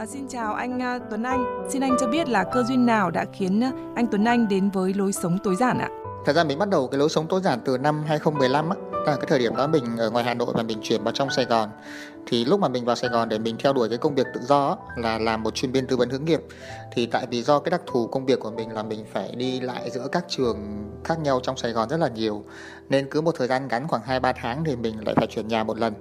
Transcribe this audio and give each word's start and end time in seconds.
À, 0.00 0.06
xin 0.06 0.28
chào 0.28 0.54
anh 0.54 0.78
uh, 0.78 1.02
Tuấn 1.10 1.22
Anh. 1.22 1.68
Xin 1.70 1.82
anh 1.82 1.96
cho 2.00 2.06
biết 2.06 2.28
là 2.28 2.44
cơ 2.44 2.62
duyên 2.62 2.86
nào 2.86 3.10
đã 3.10 3.24
khiến 3.32 3.64
à, 3.64 3.72
anh 3.94 4.06
Tuấn 4.06 4.24
Anh 4.24 4.48
đến 4.48 4.70
với 4.70 4.94
lối 4.94 5.12
sống 5.12 5.38
tối 5.44 5.56
giản 5.56 5.78
ạ? 5.78 5.88
Thật 6.26 6.32
ra 6.32 6.44
mình 6.44 6.58
bắt 6.58 6.68
đầu 6.68 6.88
cái 6.88 6.98
lối 6.98 7.08
sống 7.08 7.26
tối 7.28 7.40
giản 7.40 7.60
từ 7.64 7.78
năm 7.78 8.04
2015 8.06 8.70
á. 8.70 8.76
À, 9.06 9.16
cái 9.16 9.24
thời 9.28 9.38
điểm 9.38 9.56
đó 9.56 9.66
mình 9.66 9.96
ở 9.98 10.10
ngoài 10.10 10.24
Hà 10.24 10.34
Nội 10.34 10.52
và 10.54 10.62
mình 10.62 10.78
chuyển 10.82 11.04
vào 11.04 11.12
trong 11.12 11.30
Sài 11.30 11.44
Gòn. 11.44 11.70
Thì 12.26 12.44
lúc 12.44 12.60
mà 12.60 12.68
mình 12.68 12.84
vào 12.84 12.96
Sài 12.96 13.10
Gòn 13.10 13.28
để 13.28 13.38
mình 13.38 13.56
theo 13.58 13.72
đuổi 13.72 13.88
cái 13.88 13.98
công 13.98 14.14
việc 14.14 14.26
tự 14.34 14.40
do 14.40 14.68
á, 14.68 14.76
là 14.96 15.18
làm 15.18 15.42
một 15.42 15.54
chuyên 15.54 15.72
viên 15.72 15.86
tư 15.86 15.96
vấn 15.96 16.10
hướng 16.10 16.24
nghiệp. 16.24 16.40
Thì 16.92 17.06
tại 17.06 17.26
vì 17.30 17.42
do 17.42 17.58
cái 17.58 17.70
đặc 17.70 17.80
thù 17.86 18.06
công 18.06 18.26
việc 18.26 18.40
của 18.40 18.50
mình 18.50 18.72
là 18.72 18.82
mình 18.82 19.04
phải 19.12 19.34
đi 19.36 19.60
lại 19.60 19.90
giữa 19.90 20.08
các 20.12 20.24
trường 20.28 20.84
khác 21.04 21.18
nhau 21.20 21.40
trong 21.42 21.56
Sài 21.56 21.72
Gòn 21.72 21.88
rất 21.88 21.96
là 21.96 22.08
nhiều. 22.08 22.44
Nên 22.88 23.06
cứ 23.10 23.20
một 23.20 23.34
thời 23.38 23.48
gian 23.48 23.68
ngắn 23.68 23.88
khoảng 23.88 24.02
2-3 24.02 24.32
tháng 24.36 24.64
thì 24.64 24.76
mình 24.76 25.04
lại 25.06 25.14
phải 25.14 25.26
chuyển 25.26 25.48
nhà 25.48 25.64
một 25.64 25.78
lần. 25.78 25.94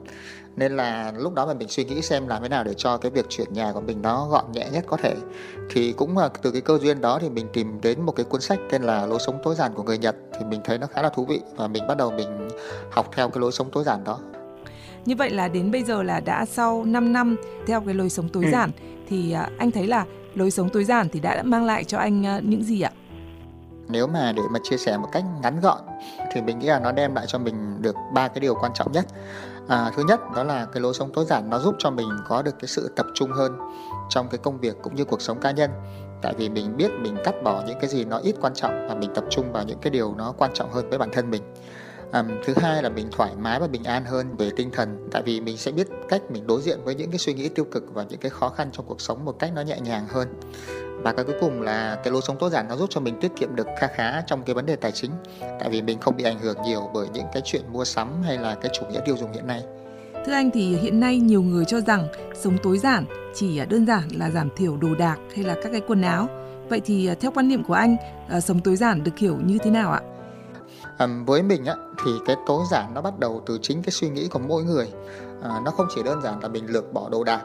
Nên 0.60 0.78
là 0.78 1.14
lúc 1.18 1.34
đó 1.34 1.46
mà 1.46 1.54
mình 1.54 1.68
suy 1.68 1.84
nghĩ 1.84 2.02
xem 2.02 2.28
làm 2.28 2.42
thế 2.42 2.50
nào 2.50 2.64
để 2.64 2.74
cho 2.78 2.98
cái 2.98 3.12
việc 3.12 3.26
chuyển 3.30 3.54
nhà 3.54 3.72
của 3.74 3.82
mình 3.82 4.02
nó 4.02 4.28
gọn 4.28 4.52
nhẹ 4.52 4.68
nhất 4.74 4.84
có 4.88 4.98
thể. 4.98 5.16
Thì 5.70 5.92
cũng 5.92 6.18
là 6.18 6.30
từ 6.42 6.52
cái 6.52 6.62
cơ 6.62 6.78
duyên 6.78 7.02
đó 7.02 7.20
thì 7.22 7.30
mình 7.30 7.48
tìm 7.54 7.82
đến 7.82 8.02
một 8.02 8.12
cái 8.12 8.24
cuốn 8.24 8.42
sách 8.42 8.60
tên 8.72 8.82
là 8.84 9.06
Lối 9.06 9.20
sống 9.20 9.40
tối 9.44 9.56
giản 9.56 9.74
của 9.74 9.84
người 9.84 9.98
Nhật 9.98 10.16
thì 10.40 10.46
mình 10.46 10.62
thấy 10.64 10.78
nó 10.78 10.88
khá 10.88 11.02
là 11.02 11.10
thú 11.10 11.26
vị 11.26 11.42
và 11.56 11.68
mình 11.68 11.88
bắt 11.88 11.98
đầu 11.98 12.12
mình 12.12 12.48
học 12.92 13.10
theo 13.16 13.30
cái 13.30 13.42
lối 13.42 13.52
sống 13.52 13.70
tối 13.72 13.84
giản 13.84 14.04
đó. 14.04 14.20
Như 15.06 15.16
vậy 15.16 15.30
là 15.30 15.48
đến 15.48 15.72
bây 15.72 15.84
giờ 15.84 16.04
là 16.04 16.20
đã 16.20 16.46
sau 16.46 16.86
5 16.86 17.14
năm 17.14 17.36
theo 17.68 17.82
cái 17.82 17.94
lối 17.94 18.10
sống 18.10 18.30
tối 18.30 18.46
ừ. 18.46 18.52
giản 18.52 18.72
thì 19.10 19.32
à, 19.32 19.50
anh 19.58 19.72
thấy 19.72 19.88
là 19.88 20.06
lối 20.36 20.52
sống 20.52 20.70
tối 20.70 20.84
giản 20.84 21.10
thì 21.10 21.20
đã 21.20 21.44
mang 21.44 21.66
lại 21.66 21.84
cho 21.84 21.98
anh 21.98 22.26
à, 22.26 22.40
những 22.44 22.64
gì 22.64 22.82
ạ? 22.82 22.92
Nếu 23.90 24.08
mà 24.08 24.32
để 24.32 24.44
mà 24.52 24.60
chia 24.64 24.78
sẻ 24.78 24.98
một 24.98 25.10
cách 25.12 25.24
ngắn 25.42 25.60
gọn 25.60 25.78
thì 26.32 26.42
mình 26.42 26.60
nghĩ 26.60 26.68
là 26.68 26.80
nó 26.80 26.92
đem 26.92 27.16
lại 27.16 27.26
cho 27.28 27.40
mình 27.40 27.82
được 27.82 27.96
ba 28.14 28.28
cái 28.28 28.40
điều 28.40 28.56
quan 28.56 28.72
trọng 28.76 28.92
nhất. 28.92 29.06
À, 29.68 29.92
thứ 29.96 30.04
nhất 30.08 30.20
đó 30.36 30.44
là 30.44 30.66
cái 30.66 30.82
lối 30.82 30.94
sống 30.94 31.14
tối 31.14 31.26
giản 31.26 31.50
nó 31.50 31.60
giúp 31.60 31.76
cho 31.80 31.90
mình 31.90 32.10
có 32.28 32.42
được 32.42 32.56
cái 32.60 32.68
sự 32.68 32.94
tập 32.96 33.06
trung 33.14 33.32
hơn 33.32 33.58
trong 34.10 34.30
cái 34.30 34.38
công 34.38 34.60
việc 34.60 34.76
cũng 34.82 34.96
như 34.96 35.06
cuộc 35.06 35.22
sống 35.22 35.40
cá 35.40 35.52
nhân 35.52 35.72
tại 36.22 36.34
vì 36.38 36.50
mình 36.50 36.78
biết 36.78 36.92
mình 37.02 37.18
cắt 37.24 37.36
bỏ 37.44 37.64
những 37.68 37.80
cái 37.80 37.90
gì 37.90 38.06
nó 38.06 38.18
ít 38.18 38.36
quan 38.42 38.54
trọng 38.54 38.88
và 38.88 38.96
mình 38.96 39.12
tập 39.16 39.24
trung 39.30 39.52
vào 39.52 39.64
những 39.64 39.80
cái 39.82 39.92
điều 39.92 40.14
nó 40.18 40.34
quan 40.38 40.52
trọng 40.54 40.72
hơn 40.72 40.90
với 40.90 40.98
bản 40.98 41.10
thân 41.14 41.32
mình 41.32 41.42
um, 42.14 42.28
thứ 42.46 42.54
hai 42.58 42.84
là 42.84 42.90
mình 42.90 43.08
thoải 43.12 43.32
mái 43.40 43.60
và 43.60 43.68
bình 43.68 43.84
an 43.84 44.06
hơn 44.06 44.36
về 44.38 44.50
tinh 44.56 44.70
thần 44.74 45.08
tại 45.12 45.22
vì 45.26 45.42
mình 45.42 45.58
sẽ 45.58 45.72
biết 45.72 45.88
cách 46.10 46.22
mình 46.32 46.48
đối 46.48 46.62
diện 46.62 46.80
với 46.84 46.96
những 46.96 47.12
cái 47.12 47.20
suy 47.20 47.34
nghĩ 47.34 47.50
tiêu 47.50 47.66
cực 47.66 47.94
và 47.94 48.04
những 48.04 48.20
cái 48.20 48.30
khó 48.30 48.50
khăn 48.50 48.70
trong 48.72 48.86
cuộc 48.86 49.02
sống 49.02 49.26
một 49.26 49.40
cách 49.40 49.52
nó 49.56 49.62
nhẹ 49.62 49.80
nhàng 49.80 50.08
hơn 50.10 50.28
và 51.04 51.14
cái 51.14 51.26
cuối 51.26 51.36
cùng 51.42 51.62
là 51.62 51.96
cái 52.04 52.14
lối 52.14 52.22
sống 52.22 52.38
tối 52.40 52.50
giản 52.50 52.68
nó 52.68 52.76
giúp 52.76 52.90
cho 52.90 53.02
mình 53.02 53.20
tiết 53.22 53.32
kiệm 53.36 53.56
được 53.56 53.68
kha 53.80 53.88
khá 53.88 54.22
trong 54.22 54.44
cái 54.44 54.54
vấn 54.54 54.66
đề 54.66 54.76
tài 54.76 54.92
chính 54.92 55.12
tại 55.60 55.70
vì 55.70 55.82
mình 55.82 56.00
không 56.00 56.18
bị 56.18 56.24
ảnh 56.24 56.40
hưởng 56.40 56.58
nhiều 56.66 56.90
bởi 56.94 57.08
những 57.14 57.26
cái 57.34 57.42
chuyện 57.46 57.62
mua 57.72 57.86
sắm 57.86 58.22
hay 58.24 58.38
là 58.38 58.56
cái 58.56 58.72
chủ 58.74 58.86
nghĩa 58.86 59.00
tiêu 59.06 59.18
dùng 59.18 59.34
hiện 59.34 59.48
nay 59.48 59.64
Thưa 60.26 60.34
anh 60.34 60.52
thì 60.52 60.76
hiện 60.76 61.00
nay 61.00 61.20
nhiều 61.20 61.42
người 61.42 61.66
cho 61.66 61.82
rằng 61.82 62.08
sống 62.34 62.58
tối 62.64 62.78
giản 62.78 63.06
chỉ 63.36 63.58
à, 63.58 63.66
đơn 63.66 63.86
giản 63.86 64.04
là 64.16 64.30
giảm 64.30 64.50
thiểu 64.56 64.78
đồ 64.78 64.96
đạc 64.96 65.18
hay 65.36 65.46
là 65.46 65.56
các 65.64 65.70
cái 65.72 65.82
quần 65.88 66.02
áo. 66.02 66.28
Vậy 66.70 66.82
thì 66.86 67.08
à, 67.08 67.16
theo 67.20 67.32
quan 67.32 67.48
niệm 67.48 67.64
của 67.64 67.74
anh, 67.74 67.98
à, 68.30 68.42
sống 68.42 68.60
tối 68.60 68.76
giản 68.76 69.04
được 69.04 69.18
hiểu 69.18 69.38
như 69.46 69.58
thế 69.58 69.72
nào 69.72 69.92
ạ? 69.92 70.02
Với 71.26 71.44
mình 71.44 71.66
á, 71.66 71.76
thì 72.06 72.12
cái 72.26 72.36
tối 72.46 72.64
giản 72.72 72.94
nó 72.94 73.02
bắt 73.02 73.20
đầu 73.20 73.42
từ 73.46 73.60
chính 73.62 73.84
cái 73.84 73.92
suy 73.92 74.10
nghĩ 74.10 74.28
của 74.28 74.40
mỗi 74.40 74.64
người. 74.64 74.92
À, 75.44 75.62
nó 75.66 75.72
không 75.72 75.88
chỉ 75.96 76.04
đơn 76.04 76.22
giản 76.22 76.40
là 76.42 76.48
mình 76.48 76.66
lược 76.68 76.94
bỏ 76.94 77.10
đồ 77.10 77.24
đạc 77.24 77.42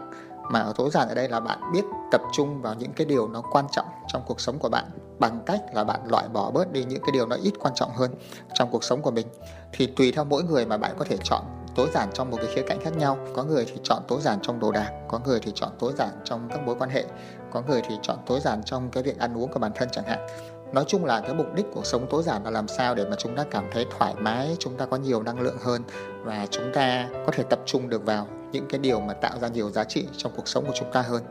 mà 0.50 0.60
ở 0.60 0.72
tối 0.77 0.91
giản 0.91 1.08
ở 1.08 1.14
đây 1.14 1.28
là 1.28 1.41
bạn 1.41 1.58
biết 1.72 1.84
tập 2.10 2.20
trung 2.32 2.62
vào 2.62 2.75
những 2.75 2.92
cái 2.92 3.06
điều 3.06 3.28
nó 3.28 3.42
quan 3.50 3.66
trọng 3.72 3.86
trong 4.08 4.22
cuộc 4.27 4.41
sống 4.41 4.58
của 4.58 4.69
bạn 4.69 4.84
bằng 5.19 5.42
cách 5.47 5.60
là 5.75 5.84
bạn 5.84 6.00
loại 6.08 6.28
bỏ 6.28 6.50
bớt 6.50 6.72
đi 6.72 6.84
những 6.84 7.00
cái 7.00 7.10
điều 7.12 7.27
nó 7.27 7.36
ít 7.36 7.52
quan 7.60 7.75
trọng 7.75 7.91
hơn 7.91 8.14
trong 8.55 8.70
cuộc 8.70 8.84
sống 8.84 9.02
của 9.02 9.10
mình. 9.10 9.27
Thì 9.72 9.86
tùy 9.86 10.12
theo 10.12 10.25
mỗi 10.25 10.42
người 10.42 10.66
mà 10.66 10.77
bạn 10.77 10.94
có 10.98 11.05
thể 11.08 11.16
chọn 11.22 11.42
tối 11.75 11.88
giản 11.94 12.08
trong 12.12 12.30
một 12.30 12.36
cái 12.36 12.47
khía 12.55 12.62
cạnh 12.62 12.80
khác 12.84 12.97
nhau. 12.97 13.19
Có 13.34 13.44
người 13.44 13.64
thì 13.64 13.80
chọn 13.82 14.02
tối 14.08 14.20
giản 14.20 14.38
trong 14.42 14.60
đồ 14.60 14.72
đạc 14.72 14.92
có 15.08 15.20
người 15.25 15.41
thì 15.41 15.52
chọn 15.55 15.70
tối 15.78 15.92
giản 15.97 16.10
trong 16.25 16.48
các 16.48 16.60
mối 16.66 16.77
quan 16.78 16.91
hệ 16.91 17.05
có 17.52 17.62
người 17.69 17.82
thì 17.88 17.94
chọn 18.02 18.16
tối 18.27 18.41
giản 18.41 18.62
trong 18.64 18.91
cái 18.91 19.02
việc 19.02 19.19
ăn 19.19 19.38
uống 19.38 19.52
của 19.52 19.58
bản 19.58 19.72
thân 19.75 19.88
chẳng 19.92 20.05
hạn 20.05 20.27
nói 20.75 20.84
chung 20.89 21.05
là 21.05 21.20
cái 21.20 21.34
mục 21.34 21.55
đích 21.55 21.67
của 21.72 21.83
sống 21.84 22.06
tối 22.11 22.22
giản 22.22 22.44
là 22.44 22.50
làm 22.50 22.69
sao 22.69 22.94
để 22.94 23.05
mà 23.05 23.17
chúng 23.19 23.36
ta 23.36 23.44
cảm 23.50 23.65
thấy 23.72 23.87
thoải 23.98 24.15
mái 24.21 24.56
chúng 24.59 24.76
ta 24.76 24.87
có 24.87 24.97
nhiều 24.97 25.22
năng 25.22 25.41
lượng 25.41 25.56
hơn 25.60 25.82
và 26.25 26.47
chúng 26.50 26.65
ta 26.75 27.09
có 27.26 27.32
thể 27.32 27.44
tập 27.50 27.60
trung 27.66 27.88
được 27.88 28.04
vào 28.04 28.28
những 28.53 28.66
cái 28.69 28.78
điều 28.78 29.00
mà 29.00 29.15
tạo 29.15 29.38
ra 29.38 29.48
nhiều 29.48 29.71
giá 29.71 29.84
trị 29.84 30.04
trong 30.16 30.32
cuộc 30.37 30.48
sống 30.48 30.65
của 30.66 30.72
chúng 30.75 30.93
ta 30.93 31.03
hơn. 31.03 31.22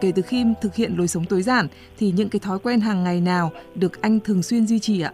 Kể 0.00 0.12
từ 0.14 0.22
khi 0.22 0.44
thực 0.60 0.74
hiện 0.74 0.94
lối 0.98 1.08
sống 1.08 1.24
tối 1.24 1.42
giản 1.42 1.68
thì 1.98 2.12
những 2.12 2.28
cái 2.28 2.40
thói 2.40 2.58
quen 2.58 2.80
hàng 2.80 3.04
ngày 3.04 3.20
nào 3.20 3.50
được 3.74 4.02
anh 4.02 4.20
thường 4.20 4.42
xuyên 4.42 4.66
duy 4.66 4.78
trì 4.78 5.00
ạ? 5.00 5.12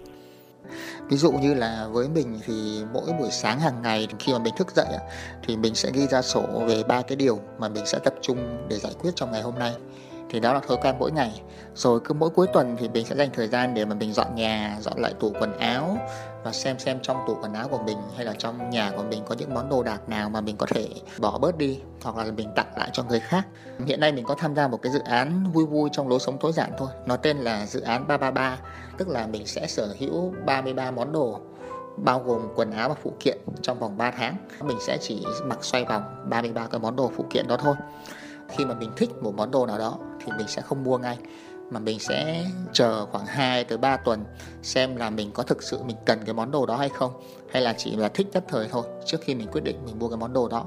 Ví 1.08 1.16
dụ 1.16 1.32
như 1.32 1.54
là 1.54 1.88
với 1.92 2.08
mình 2.08 2.40
thì 2.46 2.82
mỗi 2.92 3.12
buổi 3.18 3.30
sáng 3.30 3.60
hàng 3.60 3.82
ngày 3.82 4.08
khi 4.18 4.32
mà 4.32 4.38
mình 4.38 4.54
thức 4.56 4.76
dậy 4.76 4.86
thì 5.46 5.56
mình 5.56 5.74
sẽ 5.74 5.90
ghi 5.94 6.06
ra 6.06 6.22
sổ 6.22 6.42
về 6.66 6.82
ba 6.88 7.02
cái 7.02 7.16
điều 7.16 7.40
mà 7.58 7.68
mình 7.68 7.86
sẽ 7.86 7.98
tập 7.98 8.14
trung 8.20 8.66
để 8.68 8.78
giải 8.78 8.92
quyết 9.00 9.10
trong 9.16 9.32
ngày 9.32 9.42
hôm 9.42 9.58
nay 9.58 9.72
thì 10.30 10.40
đó 10.40 10.52
là 10.52 10.60
thói 10.60 10.76
quen 10.82 10.94
mỗi 10.98 11.12
ngày. 11.12 11.42
Rồi 11.74 12.00
cứ 12.04 12.14
mỗi 12.14 12.30
cuối 12.30 12.46
tuần 12.52 12.76
thì 12.78 12.88
mình 12.88 13.06
sẽ 13.06 13.16
dành 13.16 13.28
thời 13.32 13.48
gian 13.48 13.74
để 13.74 13.84
mà 13.84 13.94
mình 13.94 14.12
dọn 14.12 14.34
nhà, 14.34 14.76
dọn 14.80 14.98
lại 14.98 15.14
tủ 15.20 15.32
quần 15.40 15.58
áo 15.58 15.98
và 16.44 16.52
xem 16.52 16.78
xem 16.78 16.98
trong 17.02 17.16
tủ 17.26 17.34
quần 17.42 17.52
áo 17.52 17.68
của 17.68 17.78
mình 17.86 17.98
hay 18.16 18.24
là 18.24 18.34
trong 18.38 18.70
nhà 18.70 18.92
của 18.96 19.02
mình 19.02 19.22
có 19.28 19.34
những 19.38 19.54
món 19.54 19.68
đồ 19.68 19.82
đạc 19.82 20.08
nào 20.08 20.30
mà 20.30 20.40
mình 20.40 20.56
có 20.56 20.66
thể 20.66 20.88
bỏ 21.20 21.38
bớt 21.38 21.58
đi 21.58 21.80
hoặc 22.02 22.16
là 22.16 22.32
mình 22.32 22.48
tặng 22.56 22.72
lại 22.76 22.90
cho 22.92 23.02
người 23.02 23.20
khác. 23.20 23.46
Hiện 23.86 24.00
nay 24.00 24.12
mình 24.12 24.24
có 24.24 24.34
tham 24.38 24.54
gia 24.54 24.68
một 24.68 24.82
cái 24.82 24.92
dự 24.92 25.00
án 25.04 25.52
vui 25.52 25.66
vui 25.66 25.88
trong 25.92 26.08
lối 26.08 26.20
sống 26.20 26.38
tối 26.38 26.52
giản 26.52 26.70
thôi. 26.78 26.88
Nó 27.06 27.16
tên 27.16 27.36
là 27.36 27.66
dự 27.66 27.80
án 27.80 28.08
333 28.08 28.58
tức 28.98 29.08
là 29.08 29.26
mình 29.26 29.46
sẽ 29.46 29.66
sở 29.66 29.94
hữu 29.98 30.34
33 30.46 30.90
món 30.90 31.12
đồ, 31.12 31.40
bao 31.96 32.22
gồm 32.26 32.48
quần 32.56 32.70
áo 32.70 32.88
và 32.88 32.94
phụ 33.02 33.12
kiện 33.20 33.38
trong 33.62 33.78
vòng 33.78 33.98
3 33.98 34.10
tháng. 34.10 34.36
Mình 34.62 34.78
sẽ 34.80 34.98
chỉ 35.00 35.24
mặc 35.44 35.64
xoay 35.64 35.84
vòng 35.84 36.02
33 36.30 36.66
cái 36.66 36.80
món 36.80 36.96
đồ 36.96 37.10
phụ 37.16 37.24
kiện 37.30 37.46
đó 37.48 37.56
thôi 37.56 37.74
khi 38.48 38.64
mà 38.64 38.74
mình 38.74 38.90
thích 38.96 39.10
một 39.22 39.34
món 39.36 39.50
đồ 39.50 39.66
nào 39.66 39.78
đó 39.78 39.98
thì 40.24 40.32
mình 40.38 40.48
sẽ 40.48 40.62
không 40.62 40.84
mua 40.84 40.98
ngay, 40.98 41.18
mà 41.70 41.80
mình 41.80 41.98
sẽ 41.98 42.44
chờ 42.72 43.06
khoảng 43.06 43.26
2 43.26 43.64
tới 43.64 43.78
3 43.78 43.96
tuần 43.96 44.24
xem 44.62 44.96
là 44.96 45.10
mình 45.10 45.30
có 45.32 45.42
thực 45.42 45.62
sự 45.62 45.82
mình 45.82 45.96
cần 46.06 46.18
cái 46.24 46.34
món 46.34 46.50
đồ 46.50 46.66
đó 46.66 46.76
hay 46.76 46.88
không, 46.88 47.12
hay 47.50 47.62
là 47.62 47.74
chỉ 47.78 47.96
là 47.96 48.08
thích 48.08 48.26
nhất 48.32 48.44
thời 48.48 48.68
thôi 48.68 48.86
trước 49.06 49.18
khi 49.20 49.34
mình 49.34 49.48
quyết 49.52 49.64
định 49.64 49.84
mình 49.84 49.98
mua 49.98 50.08
cái 50.08 50.16
món 50.16 50.32
đồ 50.32 50.48
đó. 50.48 50.64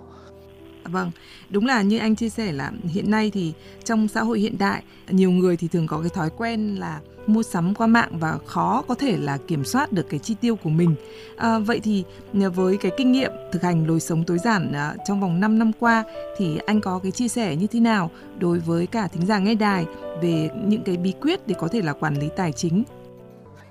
Dạ 0.88 0.92
vâng, 0.92 1.12
đúng 1.50 1.66
là 1.66 1.82
như 1.82 1.98
anh 1.98 2.16
chia 2.16 2.30
sẻ 2.30 2.52
là 2.52 2.72
hiện 2.84 3.12
nay 3.12 3.32
thì 3.34 3.54
trong 3.84 4.08
xã 4.08 4.22
hội 4.22 4.40
hiện 4.40 4.58
đại 4.58 4.84
nhiều 5.10 5.32
người 5.32 5.58
thì 5.58 5.68
thường 5.68 5.88
có 5.88 6.00
cái 6.02 6.10
thói 6.10 6.30
quen 6.38 6.76
là 6.76 7.00
mua 7.28 7.44
sắm 7.44 7.76
qua 7.76 7.88
mạng 7.88 8.20
và 8.20 8.38
khó 8.46 8.84
có 8.88 8.96
thể 8.96 9.18
là 9.18 9.38
kiểm 9.48 9.66
soát 9.66 9.92
được 9.92 10.06
cái 10.10 10.20
chi 10.20 10.36
tiêu 10.42 10.56
của 10.56 10.70
mình. 10.70 10.96
À, 11.38 11.60
vậy 11.60 11.80
thì 11.80 12.04
à, 12.42 12.50
với 12.50 12.78
cái 12.78 12.92
kinh 12.98 13.12
nghiệm 13.12 13.32
thực 13.52 13.62
hành 13.62 13.88
lối 13.88 14.00
sống 14.00 14.24
tối 14.24 14.38
giản 14.38 14.72
à, 14.74 14.96
trong 15.08 15.22
vòng 15.22 15.40
5 15.40 15.60
năm 15.60 15.72
qua 15.80 16.04
thì 16.38 16.58
anh 16.66 16.82
có 16.82 17.00
cái 17.04 17.12
chia 17.12 17.28
sẻ 17.28 17.56
như 17.56 17.68
thế 17.68 17.80
nào 17.80 18.12
đối 18.40 18.60
với 18.60 18.88
cả 18.88 19.08
thính 19.08 19.26
giả 19.26 19.40
nghe 19.40 19.56
đài 19.56 19.86
về 20.22 20.50
những 20.66 20.84
cái 20.84 20.98
bí 20.98 21.14
quyết 21.22 21.48
để 21.48 21.56
có 21.60 21.68
thể 21.68 21.82
là 21.82 21.94
quản 21.94 22.20
lý 22.20 22.30
tài 22.36 22.52
chính? 22.52 22.84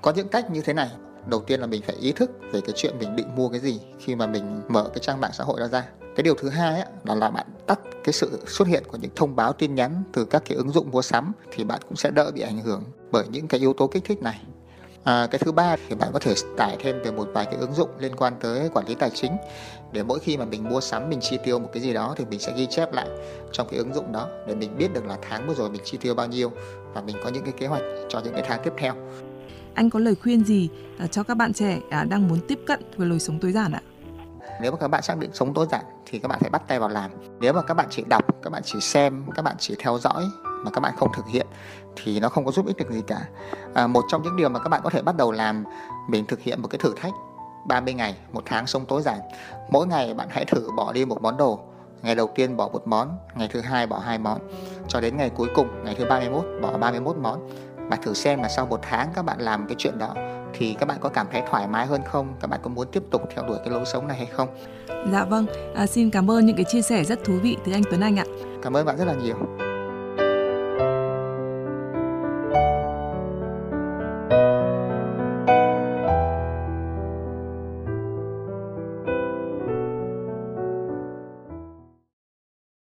Có 0.02 0.12
những 0.16 0.28
cách 0.28 0.50
như 0.50 0.60
thế 0.60 0.72
này. 0.72 0.88
Đầu 1.26 1.40
tiên 1.40 1.60
là 1.60 1.66
mình 1.66 1.82
phải 1.86 1.96
ý 2.00 2.12
thức 2.12 2.30
về 2.52 2.60
cái 2.60 2.72
chuyện 2.76 2.94
mình 2.98 3.16
định 3.16 3.26
mua 3.36 3.48
cái 3.48 3.60
gì 3.60 3.80
khi 3.98 4.14
mà 4.14 4.26
mình 4.26 4.60
mở 4.68 4.90
cái 4.94 4.98
trang 5.02 5.20
mạng 5.20 5.30
xã 5.34 5.44
hội 5.44 5.60
đó 5.60 5.68
ra 5.68 5.84
cái 6.16 6.22
điều 6.22 6.34
thứ 6.34 6.48
hai 6.48 6.80
á, 6.80 6.86
là 7.04 7.14
là 7.14 7.30
bạn 7.30 7.46
tắt 7.66 7.80
cái 8.04 8.12
sự 8.12 8.40
xuất 8.46 8.68
hiện 8.68 8.82
của 8.88 8.98
những 9.00 9.10
thông 9.16 9.36
báo 9.36 9.52
tin 9.52 9.74
nhắn 9.74 10.02
từ 10.12 10.24
các 10.24 10.42
cái 10.46 10.56
ứng 10.56 10.70
dụng 10.70 10.90
mua 10.90 11.02
sắm 11.02 11.32
thì 11.52 11.64
bạn 11.64 11.80
cũng 11.88 11.96
sẽ 11.96 12.10
đỡ 12.10 12.30
bị 12.34 12.40
ảnh 12.40 12.58
hưởng 12.58 12.82
bởi 13.10 13.24
những 13.30 13.48
cái 13.48 13.60
yếu 13.60 13.72
tố 13.72 13.86
kích 13.86 14.04
thích 14.04 14.22
này 14.22 14.40
À, 15.04 15.28
cái 15.30 15.38
thứ 15.38 15.52
ba 15.52 15.76
thì 15.88 15.94
bạn 15.94 16.08
có 16.12 16.18
thể 16.18 16.34
tải 16.56 16.76
thêm 16.80 17.02
về 17.04 17.10
một 17.10 17.28
vài 17.34 17.44
cái 17.44 17.54
ứng 17.54 17.74
dụng 17.74 17.88
liên 17.98 18.16
quan 18.16 18.32
tới 18.40 18.70
quản 18.74 18.88
lý 18.88 18.94
tài 18.94 19.10
chính 19.10 19.32
để 19.92 20.02
mỗi 20.02 20.18
khi 20.18 20.36
mà 20.36 20.44
mình 20.44 20.64
mua 20.64 20.80
sắm 20.80 21.08
mình 21.08 21.18
chi 21.20 21.38
tiêu 21.44 21.58
một 21.58 21.68
cái 21.72 21.82
gì 21.82 21.92
đó 21.92 22.14
thì 22.18 22.24
mình 22.30 22.40
sẽ 22.40 22.52
ghi 22.56 22.66
chép 22.70 22.92
lại 22.92 23.08
trong 23.52 23.66
cái 23.70 23.78
ứng 23.78 23.94
dụng 23.94 24.12
đó 24.12 24.28
để 24.46 24.54
mình 24.54 24.78
biết 24.78 24.88
được 24.94 25.06
là 25.06 25.18
tháng 25.28 25.48
vừa 25.48 25.54
rồi 25.54 25.70
mình 25.70 25.80
chi 25.84 25.98
tiêu 26.00 26.14
bao 26.14 26.26
nhiêu 26.26 26.52
và 26.94 27.00
mình 27.00 27.16
có 27.24 27.30
những 27.30 27.44
cái 27.44 27.52
kế 27.58 27.66
hoạch 27.66 27.82
cho 28.08 28.20
những 28.20 28.32
cái 28.32 28.42
tháng 28.46 28.60
tiếp 28.64 28.72
theo. 28.78 28.94
Anh 29.74 29.90
có 29.90 29.98
lời 29.98 30.14
khuyên 30.14 30.44
gì 30.44 30.68
à, 30.98 31.06
cho 31.06 31.22
các 31.22 31.34
bạn 31.34 31.52
trẻ 31.52 31.78
à, 31.90 32.04
đang 32.04 32.28
muốn 32.28 32.38
tiếp 32.48 32.58
cận 32.66 32.80
với 32.96 33.06
lối 33.06 33.18
sống 33.18 33.38
tối 33.38 33.52
giản 33.52 33.72
ạ? 33.72 33.82
nếu 34.60 34.72
mà 34.72 34.78
các 34.78 34.88
bạn 34.88 35.02
xác 35.02 35.18
định 35.18 35.30
sống 35.32 35.54
tối 35.54 35.66
giản 35.70 35.84
thì 36.06 36.18
các 36.18 36.28
bạn 36.28 36.38
phải 36.40 36.50
bắt 36.50 36.62
tay 36.68 36.78
vào 36.78 36.88
làm. 36.88 37.10
Nếu 37.40 37.52
mà 37.52 37.62
các 37.62 37.74
bạn 37.74 37.86
chỉ 37.90 38.04
đọc 38.08 38.24
các 38.42 38.50
bạn 38.50 38.62
chỉ 38.64 38.80
xem 38.80 39.24
các 39.34 39.42
bạn 39.42 39.56
chỉ 39.58 39.76
theo 39.78 39.98
dõi 39.98 40.24
mà 40.64 40.70
các 40.70 40.80
bạn 40.80 40.94
không 40.96 41.12
thực 41.12 41.26
hiện 41.26 41.46
thì 41.96 42.20
nó 42.20 42.28
không 42.28 42.44
có 42.44 42.52
giúp 42.52 42.66
ích 42.66 42.76
được 42.76 42.90
gì 42.90 43.02
cả. 43.06 43.28
À, 43.74 43.86
một 43.86 44.04
trong 44.08 44.22
những 44.22 44.36
điều 44.36 44.48
mà 44.48 44.58
các 44.58 44.68
bạn 44.68 44.80
có 44.84 44.90
thể 44.90 45.02
bắt 45.02 45.16
đầu 45.16 45.32
làm 45.32 45.64
mình 46.08 46.26
thực 46.26 46.40
hiện 46.40 46.62
một 46.62 46.68
cái 46.68 46.78
thử 46.78 46.94
thách 46.96 47.12
30 47.66 47.94
ngày 47.94 48.16
một 48.32 48.42
tháng 48.46 48.66
sống 48.66 48.86
tối 48.86 49.02
giản. 49.02 49.18
Mỗi 49.70 49.86
ngày 49.86 50.14
bạn 50.14 50.28
hãy 50.30 50.44
thử 50.44 50.70
bỏ 50.76 50.92
đi 50.92 51.04
một 51.04 51.22
món 51.22 51.36
đồ. 51.36 51.60
Ngày 52.02 52.14
đầu 52.14 52.30
tiên 52.34 52.56
bỏ 52.56 52.68
một 52.68 52.86
món 52.86 53.18
ngày 53.34 53.48
thứ 53.52 53.60
hai 53.60 53.86
bỏ 53.86 53.98
hai 53.98 54.18
món. 54.18 54.38
Cho 54.88 55.00
đến 55.00 55.16
ngày 55.16 55.30
cuối 55.30 55.48
cùng 55.54 55.84
ngày 55.84 55.94
thứ 55.98 56.04
31 56.08 56.44
bỏ 56.62 56.78
31 56.78 57.16
món 57.16 57.48
và 57.90 57.96
thử 57.96 58.14
xem 58.14 58.42
là 58.42 58.48
sau 58.48 58.66
một 58.66 58.80
tháng 58.82 59.08
các 59.14 59.22
bạn 59.22 59.40
làm 59.40 59.66
cái 59.66 59.74
chuyện 59.78 59.98
đó 59.98 60.14
thì 60.54 60.76
các 60.80 60.86
bạn 60.86 60.98
có 61.00 61.08
cảm 61.08 61.26
thấy 61.32 61.42
thoải 61.50 61.66
mái 61.68 61.86
hơn 61.86 62.02
không? 62.04 62.34
Các 62.40 62.50
bạn 62.50 62.60
có 62.62 62.70
muốn 62.70 62.86
tiếp 62.92 63.02
tục 63.10 63.22
theo 63.34 63.44
đuổi 63.48 63.58
cái 63.64 63.70
lối 63.70 63.84
sống 63.86 64.08
này 64.08 64.16
hay 64.16 64.26
không? 64.26 64.48
Dạ 65.12 65.24
vâng 65.24 65.46
à, 65.74 65.86
xin 65.86 66.10
cảm 66.10 66.30
ơn 66.30 66.46
những 66.46 66.56
cái 66.56 66.64
chia 66.64 66.82
sẻ 66.82 67.04
rất 67.04 67.24
thú 67.24 67.38
vị 67.42 67.56
từ 67.64 67.72
anh 67.72 67.82
Tuấn 67.90 68.00
Anh 68.00 68.16
ạ. 68.16 68.24
Cảm 68.62 68.76
ơn 68.76 68.86
bạn 68.86 68.96
rất 68.96 69.04
là 69.04 69.14
nhiều 69.14 69.36